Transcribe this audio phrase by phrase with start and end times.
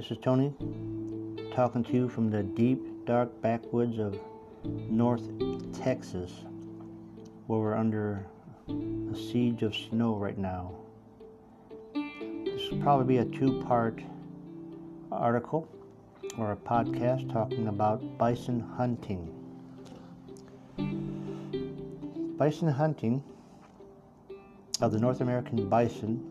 [0.00, 0.50] This is Tony
[1.54, 4.18] talking to you from the deep, dark backwoods of
[4.64, 5.28] North
[5.74, 6.32] Texas,
[7.46, 8.26] where we're under
[8.66, 10.72] a siege of snow right now.
[11.92, 14.00] This will probably be a two part
[15.12, 15.68] article
[16.38, 19.28] or a podcast talking about bison hunting.
[22.38, 23.22] Bison hunting
[24.80, 26.24] of the North American bison,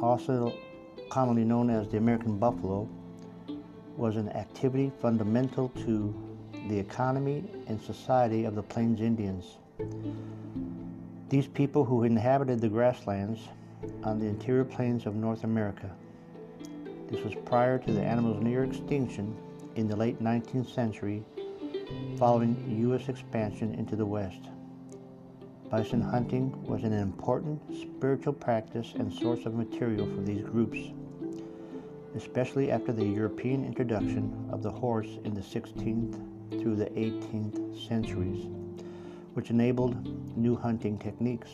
[0.00, 0.54] also
[1.08, 2.88] commonly known as the American buffalo,
[3.96, 6.14] was an activity fundamental to
[6.68, 9.58] the economy and society of the Plains Indians.
[11.28, 13.40] These people who inhabited the grasslands
[14.04, 15.90] on the interior plains of North America.
[17.10, 19.36] This was prior to the animal's near extinction
[19.76, 21.24] in the late 19th century
[22.18, 23.08] following U.S.
[23.08, 24.48] expansion into the West.
[25.70, 30.78] Bison hunting was an important spiritual practice and source of material for these groups,
[32.14, 38.46] especially after the European introduction of the horse in the 16th through the 18th centuries,
[39.34, 39.94] which enabled
[40.38, 41.50] new hunting techniques.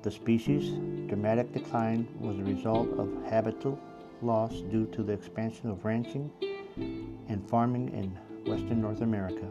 [0.00, 0.70] The species'
[1.08, 3.76] dramatic decline was the result of habitat
[4.22, 6.30] loss due to the expansion of ranching
[7.28, 9.48] and farming in western North America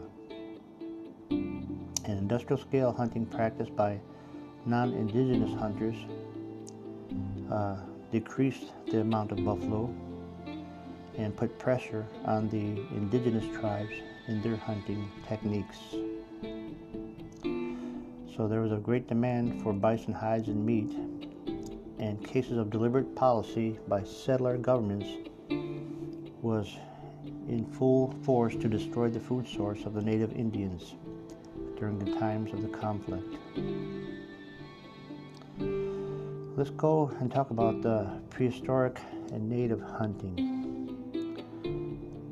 [2.12, 3.98] an industrial scale hunting practice by
[4.66, 5.96] non indigenous hunters
[7.50, 7.76] uh,
[8.12, 9.90] decreased the amount of buffalo
[11.16, 13.94] and put pressure on the indigenous tribes
[14.28, 15.78] in their hunting techniques.
[18.36, 20.92] So there was a great demand for bison hides and meat,
[21.98, 25.08] and cases of deliberate policy by settler governments
[26.42, 26.76] was
[27.48, 30.94] in full force to destroy the food source of the native Indians
[31.78, 33.36] during the times of the conflict.
[36.56, 39.00] Let's go and talk about the prehistoric
[39.32, 40.36] and native hunting.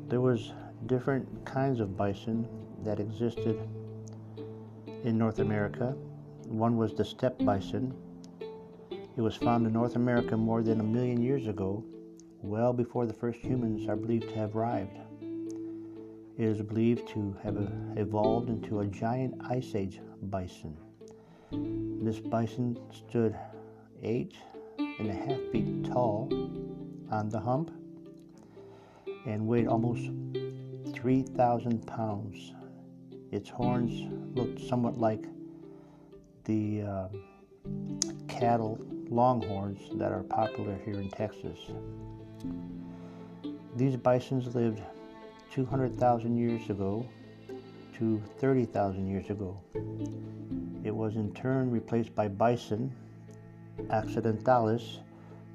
[0.07, 0.53] There was
[0.85, 2.47] different kinds of bison
[2.83, 3.59] that existed
[5.03, 5.95] in North America.
[6.47, 7.93] One was the steppe bison.
[8.91, 11.83] It was found in North America more than a million years ago,
[12.41, 14.97] well before the first humans are believed to have arrived.
[16.41, 17.55] It is believed to have
[17.97, 20.75] evolved into a giant ice age bison.
[22.03, 23.37] This bison stood
[24.01, 24.33] eight
[24.79, 26.29] and a half feet tall
[27.11, 27.69] on the hump
[29.27, 30.09] and weighed almost
[30.95, 32.53] 3,000 pounds.
[33.31, 35.25] Its horns looked somewhat like
[36.45, 37.07] the uh,
[38.27, 41.59] cattle longhorns that are popular here in Texas.
[43.75, 44.81] These bisons lived
[45.51, 47.05] 200,000 years ago
[47.97, 49.59] to 30,000 years ago.
[50.83, 52.91] It was in turn replaced by bison
[53.89, 54.99] occidentalis,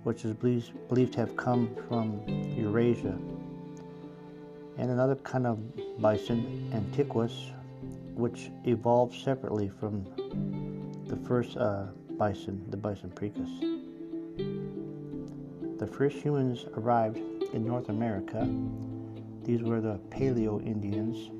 [0.02, 3.18] which is believed to have come from Eurasia,
[4.78, 5.58] and another kind of
[6.00, 7.50] bison, antiquus,
[8.14, 10.04] which evolved separately from
[11.06, 11.86] the first uh,
[12.18, 13.48] bison, the bison priscus.
[15.78, 17.18] The first humans arrived
[17.52, 18.48] in North America
[19.46, 21.30] these were the Paleo Indians,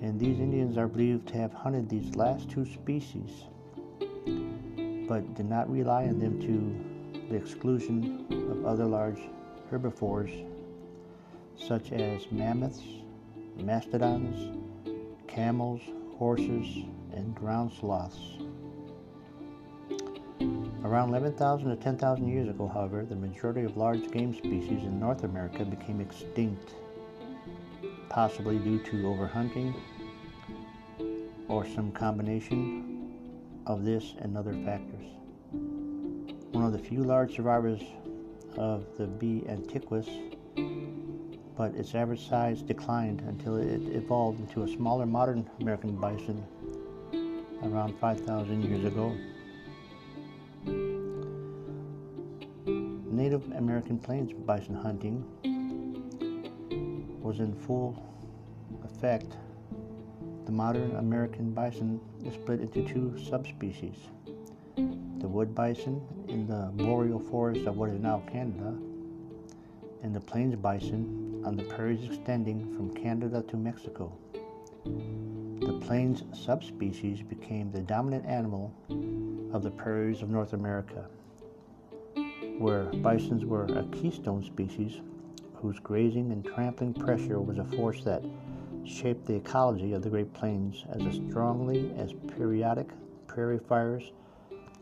[0.00, 3.30] and these Indians are believed to have hunted these last two species,
[5.08, 9.18] but did not rely on them to the exclusion of other large
[9.70, 10.30] herbivores
[11.58, 12.84] such as mammoths,
[13.56, 14.56] mastodons,
[15.26, 15.80] camels,
[16.18, 18.36] horses, and ground sloths.
[20.84, 25.24] Around 11,000 to 10,000 years ago, however, the majority of large game species in North
[25.24, 26.74] America became extinct
[28.08, 29.74] possibly due to overhunting
[31.48, 33.12] or some combination
[33.66, 35.06] of this and other factors.
[36.52, 37.82] One of the few large survivors
[38.56, 39.44] of the B.
[39.48, 40.08] antiquus,
[41.56, 46.44] but its average size declined until it evolved into a smaller modern American bison
[47.62, 49.16] around 5,000 years ago.
[53.10, 55.24] Native American plains bison hunting
[57.26, 58.00] was in full
[58.84, 59.36] effect,
[60.44, 63.96] the modern American bison is split into two subspecies
[64.76, 68.76] the wood bison in the boreal forest of what is now Canada,
[70.04, 74.12] and the plains bison on the prairies extending from Canada to Mexico.
[74.84, 78.72] The plains subspecies became the dominant animal
[79.52, 81.06] of the prairies of North America,
[82.58, 85.00] where bisons were a keystone species
[85.60, 88.22] whose grazing and trampling pressure was a force that
[88.84, 92.88] shaped the ecology of the Great Plains as strongly as periodic
[93.26, 94.12] prairie fires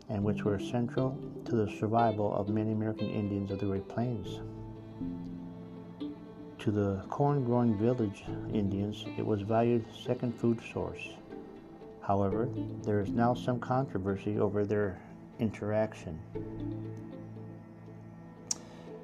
[0.09, 4.39] and which were central to the survival of many American Indians of the Great Plains.
[6.59, 8.23] To the corn growing village
[8.53, 11.09] Indians, it was valued second food source.
[12.01, 12.49] However,
[12.83, 14.99] there is now some controversy over their
[15.39, 16.19] interaction.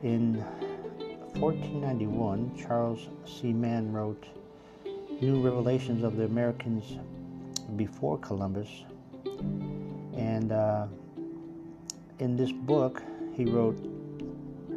[0.04, 0.44] In
[1.40, 3.54] 1491, Charles C.
[3.54, 4.26] Mann wrote
[5.22, 6.98] New Revelations of the Americas
[7.76, 8.70] before Columbus.
[10.16, 10.88] And uh,
[12.20, 13.02] in this book,
[13.34, 13.80] he wrote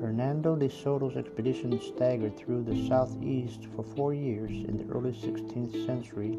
[0.00, 5.86] Hernando de Soto's expedition staggered through the southeast for four years in the early 16th
[5.86, 6.38] century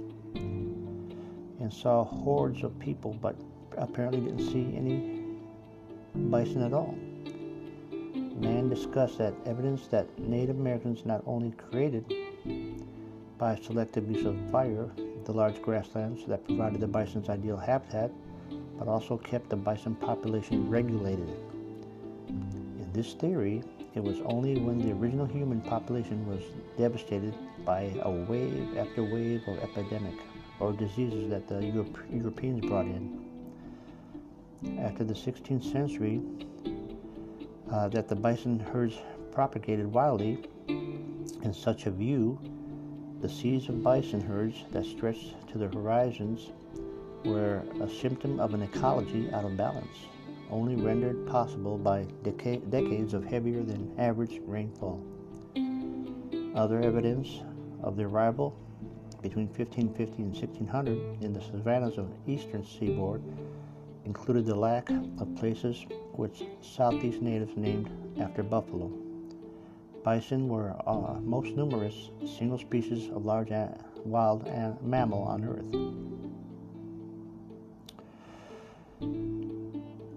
[1.59, 3.35] and saw hordes of people, but
[3.77, 5.23] apparently didn't see any
[6.29, 6.95] bison at all.
[8.35, 12.05] Mann discussed that evidence that Native Americans not only created
[13.37, 14.89] by selective use of fire
[15.23, 18.11] the large grasslands that provided the bison's ideal habitat,
[18.77, 21.29] but also kept the bison population regulated.
[22.27, 23.63] In this theory,
[23.95, 26.43] it was only when the original human population was
[26.77, 27.33] devastated
[27.65, 30.15] by a wave after wave of epidemic
[30.59, 33.25] or diseases that the Europe- Europeans brought in.
[34.79, 36.21] After the 16th century,
[37.71, 38.97] uh, that the bison herds
[39.31, 42.39] propagated wildly, in such a view,
[43.21, 46.51] the seas of bison herds that stretched to the horizons
[47.23, 49.97] were a symptom of an ecology out of balance,
[50.49, 55.03] only rendered possible by deca- decades of heavier than average rainfall.
[56.55, 57.41] Other evidence
[57.81, 58.57] of the arrival
[59.21, 63.23] between 1550 and 1600 in the savannas of the eastern seaboard
[64.05, 68.91] included the lack of places which southeast natives named after buffalo.
[70.03, 73.75] Bison were uh, most numerous single species of large a-
[74.05, 75.65] wild a- mammal on Earth.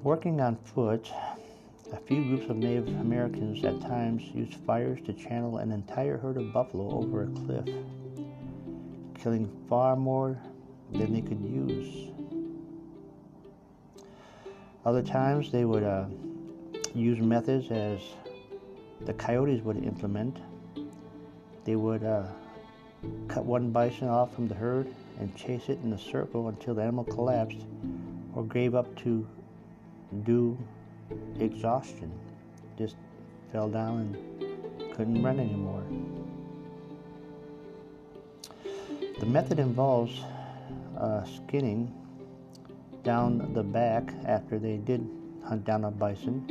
[0.02, 1.10] Working on foot,
[1.92, 6.36] a few groups of Native Americans at times used fires to channel an entire herd
[6.36, 7.64] of buffalo over a cliff,
[9.14, 10.38] killing far more
[10.92, 12.17] than they could use.
[14.88, 16.06] Other times they would uh,
[16.94, 18.00] use methods as
[19.02, 20.38] the coyotes would implement.
[21.66, 22.22] They would uh,
[23.28, 24.88] cut one bison off from the herd
[25.20, 27.66] and chase it in a circle until the animal collapsed
[28.34, 29.26] or gave up to
[30.22, 30.56] due
[31.38, 32.10] exhaustion.
[32.78, 32.96] Just
[33.52, 35.84] fell down and couldn't run anymore.
[39.20, 40.18] The method involves
[40.96, 41.92] uh, skinning
[43.02, 45.08] down the back after they did
[45.44, 46.44] hunt down a bison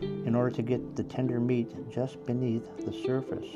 [0.00, 3.48] in order to get the tender meat just beneath the surface.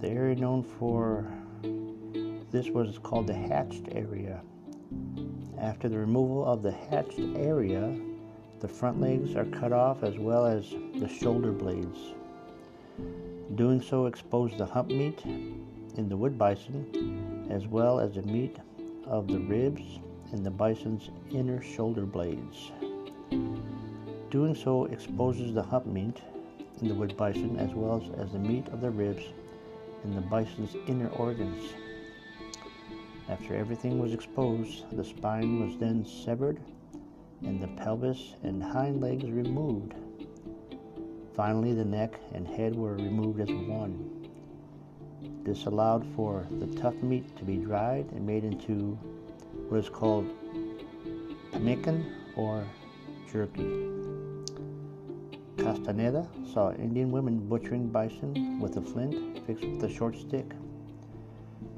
[0.00, 1.26] The area known for
[2.50, 4.40] this was called the hatched area.
[5.58, 7.96] After the removal of the hatched area,
[8.60, 10.68] the front legs are cut off as well as
[10.98, 11.98] the shoulder blades.
[13.54, 18.56] Doing so exposed the hump meat in the wood bison as well as the meat
[19.06, 19.98] of the ribs
[20.32, 22.72] and the bison's inner shoulder blades.
[24.30, 26.22] Doing so exposes the hump meat
[26.80, 29.24] in the wood bison as well as the meat of the ribs
[30.04, 31.74] and the bison's inner organs.
[33.28, 36.58] After everything was exposed, the spine was then severed
[37.42, 39.94] and the pelvis and hind legs removed.
[41.34, 44.28] Finally, the neck and head were removed as one.
[45.44, 48.98] This allowed for the tough meat to be dried and made into
[49.72, 50.28] what is called
[51.50, 52.04] pemmican
[52.36, 52.62] or
[53.32, 53.88] jerky.
[55.56, 60.44] Castaneda saw Indian women butchering bison with a flint fixed with a short stick.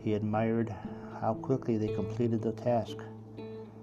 [0.03, 0.75] He admired
[1.21, 2.97] how quickly they completed the task.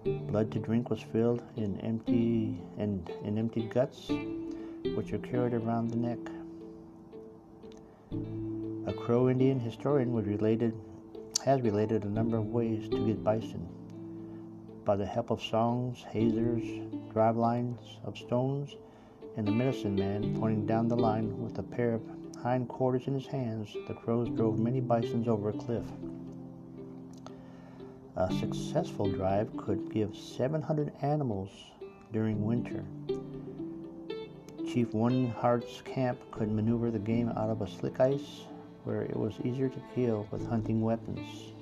[0.03, 4.09] Blood to drink was filled in empty and in empty guts,
[4.93, 6.19] which are carried around the neck.
[8.87, 10.73] A Crow Indian historian was related,
[11.45, 13.65] has related a number of ways to get bison.
[14.83, 16.63] By the help of songs, hazers,
[17.13, 18.75] drive lines of stones,
[19.37, 22.01] and the medicine man pointing down the line with a pair of
[22.41, 25.85] hind quarters in his hands, the crows drove many bisons over a cliff.
[28.15, 31.49] A successful drive could give 700 animals
[32.11, 32.83] during winter.
[34.67, 38.45] Chief One Heart's camp could maneuver the game out of a slick ice
[38.83, 41.53] where it was easier to kill with hunting weapons.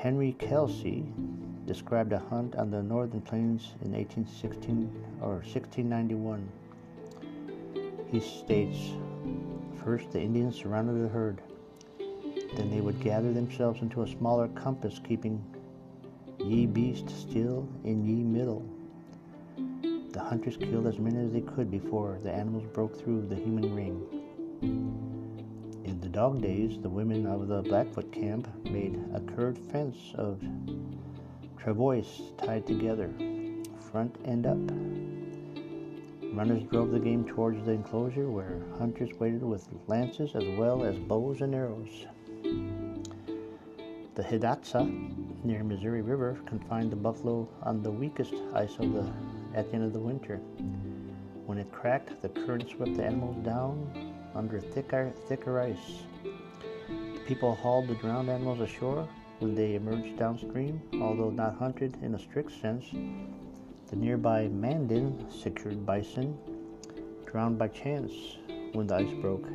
[0.00, 1.04] Henry Kelsey
[1.66, 4.90] described a hunt on the northern plains in 1816
[5.20, 6.48] or 1691.
[8.10, 8.78] He states,
[9.84, 11.42] First, the Indians surrounded the herd.
[12.56, 15.44] Then they would gather themselves into a smaller compass, keeping
[16.38, 18.64] ye beast still in ye middle.
[20.12, 23.74] The hunters killed as many as they could before the animals broke through the human
[23.74, 25.09] ring.
[25.90, 30.40] In the dog days, the women of the Blackfoot camp made a curved fence of
[31.58, 32.06] travois
[32.38, 33.10] tied together,
[33.90, 34.70] front and up.
[36.32, 40.96] Runners drove the game towards the enclosure where hunters waited with lances as well as
[40.96, 42.06] bows and arrows.
[44.14, 49.12] The Hidatsa near Missouri River confined the buffalo on the weakest ice of the
[49.56, 50.36] at the end of the winter.
[51.46, 56.02] When it cracked, the current swept the animals down under thicker, thicker ice.
[57.26, 59.08] People hauled the drowned animals ashore
[59.38, 62.84] when they emerged downstream, although not hunted in a strict sense.
[63.88, 66.38] The nearby Mandan secured bison
[67.26, 68.12] drowned by chance
[68.72, 69.46] when the ice broke.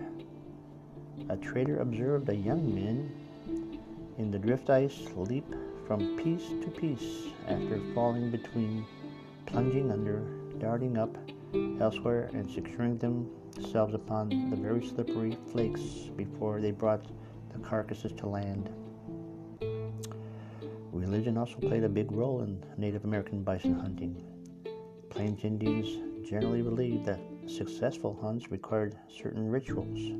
[1.29, 3.11] A trader observed a young man
[4.17, 5.45] in the drift ice leap
[5.87, 8.85] from piece to piece after falling between,
[9.45, 10.21] plunging under,
[10.75, 11.17] darting up
[11.79, 15.79] elsewhere, and securing themselves upon the very slippery flakes
[16.17, 17.05] before they brought
[17.53, 18.69] the carcasses to land.
[20.91, 24.21] Religion also played a big role in Native American bison hunting.
[25.09, 30.11] Plains Indians generally believed that successful hunts required certain rituals.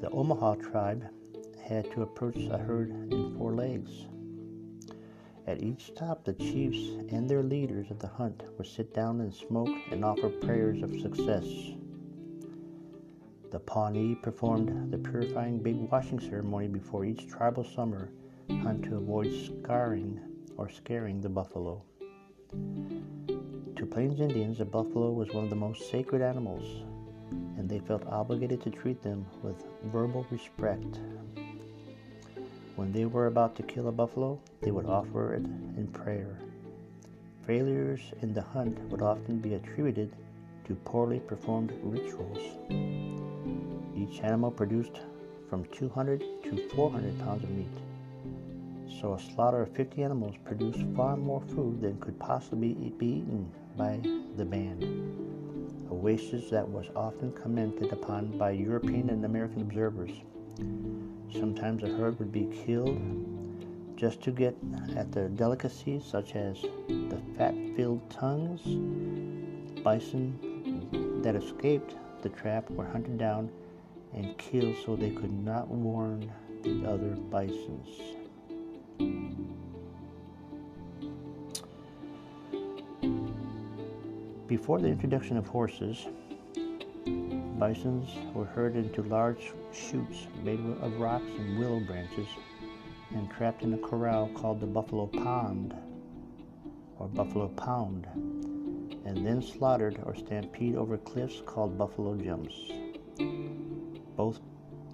[0.00, 1.04] The Omaha tribe
[1.62, 4.06] had to approach a herd in four legs.
[5.48, 9.32] At each stop, the chiefs and their leaders of the hunt would sit down and
[9.32, 11.46] smoke and offer prayers of success.
[13.50, 18.10] The Pawnee performed the purifying big washing ceremony before each tribal summer
[18.62, 20.20] hunt to avoid scarring
[20.58, 21.82] or scaring the buffalo.
[22.50, 26.84] To Plains Indians, a buffalo was one of the most sacred animals,
[27.56, 31.00] and they felt obligated to treat them with verbal respect.
[32.78, 36.38] When they were about to kill a buffalo, they would offer it in prayer.
[37.44, 40.14] Failures in the hunt would often be attributed
[40.64, 42.38] to poorly performed rituals.
[43.96, 45.00] Each animal produced
[45.50, 47.66] from 200 to 400 pounds of meat.
[49.00, 53.50] So a slaughter of 50 animals produced far more food than could possibly be eaten
[53.76, 53.98] by
[54.36, 54.84] the band.
[55.90, 60.12] A wastage that was often commented upon by European and American observers.
[61.32, 63.00] Sometimes a herd would be killed
[63.96, 64.56] just to get
[64.96, 68.62] at their delicacies such as the fat filled tongues.
[69.82, 73.50] Bison that escaped the trap were hunted down
[74.14, 76.32] and killed so they could not warn
[76.62, 77.88] the other bisons.
[84.46, 86.06] Before the introduction of horses,
[87.58, 92.28] Bisons were herded into large chutes made of rocks and willow branches
[93.10, 95.74] and trapped in a corral called the Buffalo Pond
[96.98, 98.06] or Buffalo Pound,
[99.04, 102.54] and then slaughtered or stampede over cliffs called buffalo jumps.
[104.16, 104.38] Both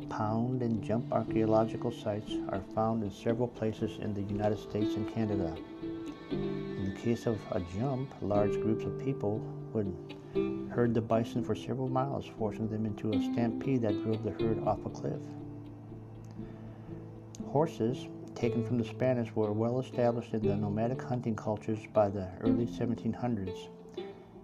[0.09, 5.13] pound and jump archaeological sites are found in several places in the United States and
[5.13, 5.55] Canada.
[6.95, 9.41] In case of a jump, large groups of people
[9.73, 9.93] would
[10.71, 14.61] herd the bison for several miles, forcing them into a stampede that drove the herd
[14.65, 15.21] off a cliff.
[17.49, 22.29] Horses, taken from the Spanish, were well established in the nomadic hunting cultures by the
[22.41, 23.69] early 1700s,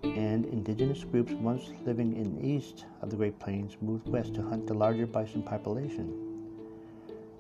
[0.03, 4.43] and indigenous groups once living in the east of the Great Plains moved west to
[4.43, 6.30] hunt the larger bison population.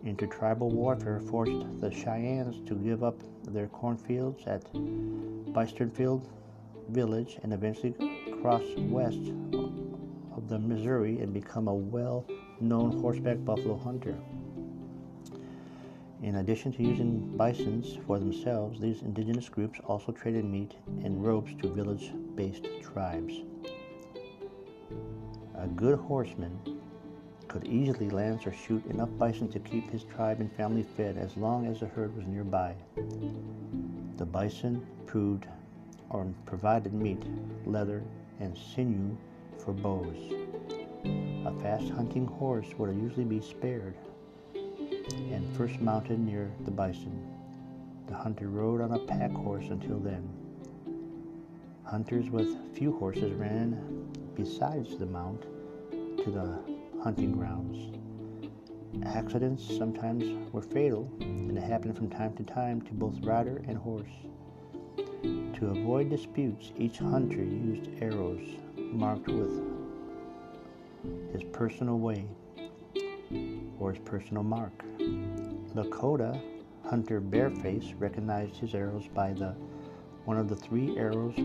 [0.04, 6.26] Intertribal warfare forced the Cheyennes to give up their cornfields at Biesterfeldt
[6.88, 7.94] village and eventually
[8.40, 9.20] cross west
[10.34, 12.26] of the Missouri and become a well
[12.60, 14.16] known horseback buffalo hunter.
[16.22, 21.54] In addition to using bisons for themselves, these indigenous groups also traded meat and robes
[21.62, 23.34] to village based tribes.
[25.56, 26.79] A good horseman
[27.50, 31.36] could easily lance or shoot enough bison to keep his tribe and family fed as
[31.36, 32.72] long as the herd was nearby.
[34.18, 35.48] The bison proved
[36.10, 37.24] or provided meat,
[37.66, 38.04] leather,
[38.38, 39.16] and sinew
[39.58, 40.16] for bows.
[41.44, 43.96] A fast hunting horse would usually be spared
[44.54, 47.20] and first mounted near the bison.
[48.06, 50.22] The hunter rode on a pack horse until then.
[51.82, 55.42] Hunters with few horses ran besides the mount
[56.24, 57.96] to the hunting grounds.
[59.06, 63.78] Accidents sometimes were fatal, and it happened from time to time to both rider and
[63.78, 64.10] horse.
[65.54, 69.62] To avoid disputes, each hunter used arrows marked with
[71.32, 72.26] his personal way
[73.78, 74.84] or his personal mark.
[75.74, 76.40] Lakota
[76.84, 79.54] hunter Bareface recognized his arrows by the
[80.24, 81.36] one of the three arrows'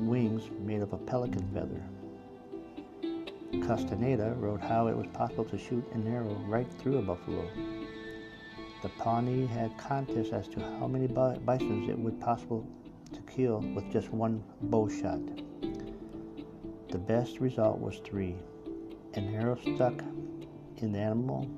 [0.00, 1.82] wings made of a pelican feather.
[3.60, 7.46] Castaneda wrote how it was possible to shoot an arrow right through a buffalo.
[8.82, 12.66] The Pawnee had contests as to how many bisons it would possible
[13.12, 15.20] to kill with just one bow shot.
[16.90, 18.36] The best result was three.
[19.14, 20.02] An arrow stuck
[20.78, 21.48] in the animal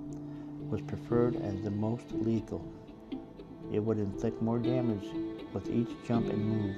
[0.69, 2.65] was preferred as the most lethal.
[3.73, 5.09] It would inflict more damage
[5.53, 6.77] with each jump and move.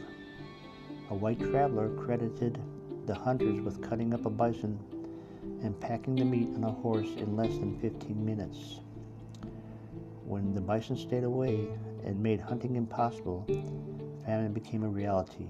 [1.10, 2.58] A white traveler credited
[3.06, 4.78] the hunters with cutting up a bison
[5.62, 8.80] and packing the meat on a horse in less than 15 minutes.
[10.24, 11.68] When the bison stayed away
[12.04, 13.44] and made hunting impossible,
[14.24, 15.46] famine became a reality.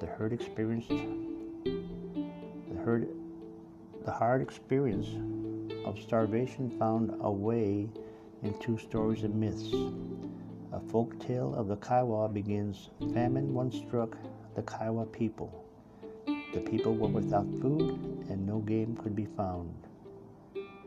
[0.00, 3.08] The herd experienced the herd
[4.04, 5.08] the hard experience
[5.86, 7.88] of starvation found a way
[8.42, 9.72] in two stories and myths.
[10.72, 14.18] A folk tale of the Kiowa begins Famine once struck
[14.54, 15.63] the Kiowa people.
[16.54, 17.98] The people were without food
[18.30, 19.74] and no game could be found.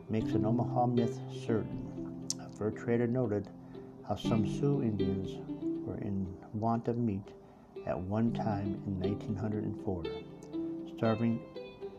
[0.08, 2.26] Makes an Omaha myth certain.
[2.40, 3.48] A fur trader noted
[4.08, 5.36] how some Sioux Indians
[5.86, 7.28] were in want of meat
[7.86, 10.04] at one time in 1904.
[10.96, 11.38] Starving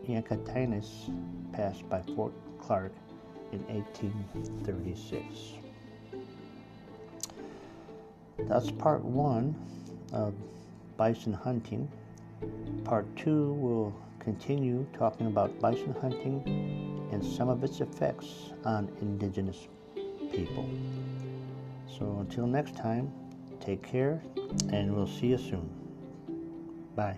[0.07, 1.13] Yanktonais
[1.53, 2.91] passed by Fort Clark
[3.51, 5.53] in 1836.
[8.47, 9.53] That's part one
[10.11, 10.33] of
[10.97, 11.87] bison hunting.
[12.83, 16.43] Part two will continue talking about bison hunting
[17.11, 19.67] and some of its effects on indigenous
[20.31, 20.69] people.
[21.87, 23.11] So until next time,
[23.59, 24.21] take care
[24.71, 25.69] and we'll see you soon.
[26.95, 27.17] Bye.